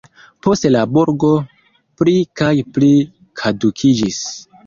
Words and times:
Poste 0.45 0.69
la 0.69 0.79
burgo 0.93 1.29
pli 2.01 2.15
kaj 2.41 2.49
pli 2.79 2.91
kadukiĝis. 3.43 4.19